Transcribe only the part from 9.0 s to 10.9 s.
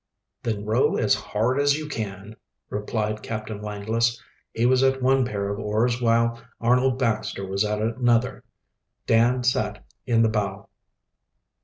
Dan sat in the bow.